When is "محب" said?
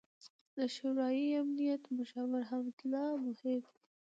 3.25-3.63